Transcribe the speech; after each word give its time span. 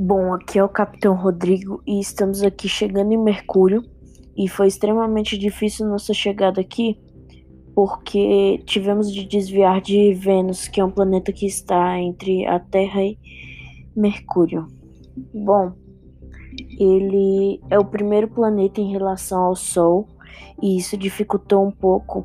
Bom, 0.00 0.32
aqui 0.32 0.60
é 0.60 0.62
o 0.62 0.68
Capitão 0.68 1.12
Rodrigo 1.16 1.82
e 1.84 1.98
estamos 1.98 2.44
aqui 2.44 2.68
chegando 2.68 3.10
em 3.10 3.16
Mercúrio. 3.16 3.82
E 4.36 4.46
foi 4.46 4.68
extremamente 4.68 5.36
difícil 5.36 5.88
nossa 5.88 6.14
chegada 6.14 6.60
aqui, 6.60 6.96
porque 7.74 8.62
tivemos 8.64 9.12
de 9.12 9.24
desviar 9.24 9.80
de 9.80 10.14
Vênus, 10.14 10.68
que 10.68 10.80
é 10.80 10.84
um 10.84 10.90
planeta 10.92 11.32
que 11.32 11.46
está 11.46 11.98
entre 11.98 12.46
a 12.46 12.60
Terra 12.60 13.02
e 13.02 13.18
Mercúrio. 13.96 14.68
Bom, 15.34 15.72
ele 16.78 17.60
é 17.68 17.76
o 17.76 17.84
primeiro 17.84 18.28
planeta 18.28 18.80
em 18.80 18.92
relação 18.92 19.42
ao 19.42 19.56
Sol, 19.56 20.06
e 20.62 20.76
isso 20.76 20.96
dificultou 20.96 21.66
um 21.66 21.72
pouco, 21.72 22.24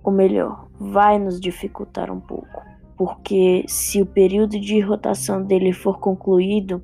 ou 0.00 0.12
melhor, 0.12 0.68
vai 0.78 1.18
nos 1.18 1.40
dificultar 1.40 2.08
um 2.08 2.20
pouco 2.20 2.59
porque 3.00 3.64
se 3.66 4.02
o 4.02 4.04
período 4.04 4.60
de 4.60 4.78
rotação 4.78 5.42
dele 5.42 5.72
for 5.72 5.98
concluído, 5.98 6.82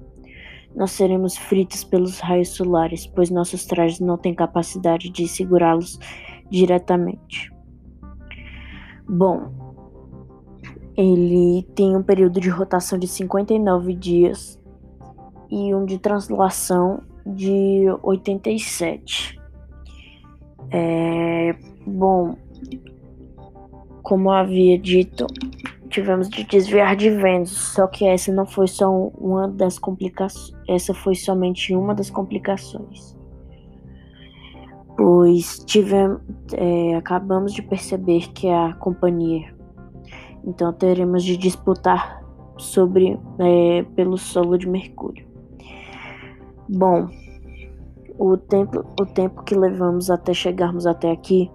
nós 0.74 0.92
seremos 0.92 1.36
fritos 1.36 1.84
pelos 1.84 2.20
raios 2.20 2.48
solares, 2.48 3.06
pois 3.06 3.28
nossos 3.28 3.66
trajes 3.66 4.00
não 4.00 4.16
têm 4.16 4.34
capacidade 4.34 5.10
de 5.10 5.28
segurá-los 5.28 5.98
diretamente. 6.48 7.52
Bom, 9.06 9.52
ele 10.96 11.64
tem 11.74 11.94
um 11.94 12.02
período 12.02 12.40
de 12.40 12.48
rotação 12.48 12.98
de 12.98 13.06
59 13.06 13.92
dias 13.92 14.58
e 15.50 15.74
um 15.74 15.84
de 15.84 15.98
translação 15.98 17.02
de 17.26 17.84
87. 18.02 19.38
É, 20.70 21.54
bom, 21.86 22.38
como 24.02 24.30
havia 24.30 24.78
dito, 24.78 25.26
tivemos 25.96 26.28
de 26.28 26.44
desviar 26.44 26.94
de 26.94 27.08
Vênus, 27.08 27.72
só 27.72 27.86
que 27.86 28.04
essa 28.04 28.30
não 28.30 28.44
foi 28.44 28.68
só 28.68 28.92
uma 29.18 29.48
das 29.48 29.78
complicações, 29.78 30.54
essa 30.68 30.92
foi 30.92 31.14
somente 31.14 31.74
uma 31.74 31.94
das 31.94 32.10
complicações. 32.10 33.16
Pois 34.94 35.58
tivemos, 35.64 36.20
é, 36.52 36.96
acabamos 36.96 37.54
de 37.54 37.62
perceber 37.62 38.28
que 38.32 38.46
a 38.46 38.74
companhia, 38.74 39.54
então 40.44 40.70
teremos 40.70 41.24
de 41.24 41.34
disputar 41.34 42.22
sobre 42.58 43.18
é, 43.38 43.82
pelo 43.94 44.18
solo 44.18 44.58
de 44.58 44.68
Mercúrio. 44.68 45.26
Bom, 46.68 47.08
o 48.18 48.36
tempo, 48.36 48.84
o 49.00 49.06
tempo 49.06 49.42
que 49.44 49.54
levamos 49.54 50.10
até 50.10 50.34
chegarmos 50.34 50.86
até 50.86 51.10
aqui 51.10 51.50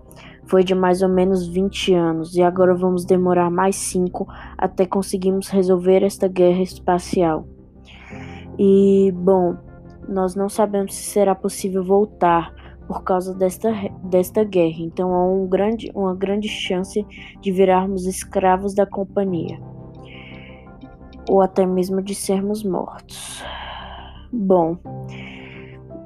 foi 0.46 0.64
de 0.64 0.76
mais 0.76 1.02
ou 1.02 1.10
menos 1.10 1.48
20 1.48 1.94
anos, 1.94 2.36
e 2.36 2.42
agora 2.42 2.76
vamos 2.76 3.06
demorar 3.06 3.50
mais 3.50 3.76
5 3.76 4.28
até 4.58 4.86
conseguirmos 4.86 5.50
resolver 5.50 6.04
esta 6.04 6.28
guerra 6.28 6.62
espacial. 6.62 7.48
E, 8.60 9.12
bom, 9.16 9.56
nós 10.08 10.36
não 10.36 10.50
sabemos 10.50 10.94
se 10.96 11.04
será 11.04 11.34
possível 11.34 11.84
voltar 11.84 12.54
por 12.88 13.04
causa 13.04 13.34
desta, 13.34 13.72
desta 14.04 14.44
guerra, 14.44 14.80
então 14.80 15.14
há 15.14 15.26
um 15.26 15.48
grande, 15.48 15.90
uma 15.96 16.14
grande 16.14 16.50
chance 16.50 17.06
de 17.40 17.52
virarmos 17.52 18.06
escravos 18.06 18.74
da 18.74 18.86
companhia, 18.86 19.58
ou 21.30 21.42
até 21.42 21.66
mesmo 21.66 22.02
de 22.02 22.14
sermos 22.14 22.64
mortos. 22.64 23.42
Bom, 24.34 24.78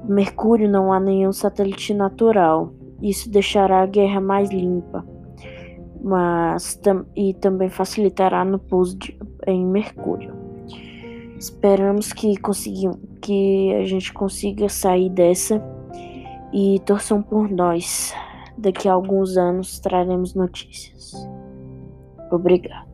Mercúrio 0.04 0.70
não 0.70 0.92
há 0.92 1.00
nenhum 1.00 1.32
satélite 1.32 1.92
natural. 1.92 2.72
Isso 3.00 3.30
deixará 3.30 3.82
a 3.82 3.86
guerra 3.86 4.20
mais 4.20 4.50
limpa, 4.50 5.06
mas 6.02 6.76
tam 6.76 7.04
e 7.14 7.34
também 7.34 7.68
facilitará 7.68 8.44
no 8.44 8.58
pouso 8.58 8.96
de, 8.98 9.18
em 9.46 9.64
Mercúrio. 9.64 10.34
Esperamos 11.38 12.12
que, 12.12 12.34
que 13.20 13.74
a 13.74 13.84
gente 13.84 14.12
consiga 14.12 14.68
sair 14.68 15.10
dessa 15.10 15.62
e 16.52 16.80
torçam 16.86 17.22
por 17.22 17.50
nós. 17.50 18.14
Daqui 18.56 18.88
a 18.88 18.94
alguns 18.94 19.36
anos 19.36 19.78
traremos 19.78 20.34
notícias. 20.34 21.12
Obrigado. 22.30 22.86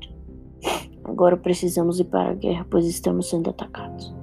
Agora 1.04 1.36
precisamos 1.36 2.00
ir 2.00 2.04
para 2.04 2.30
a 2.30 2.34
guerra, 2.34 2.66
pois 2.68 2.86
estamos 2.86 3.30
sendo 3.30 3.50
atacados. 3.50 4.21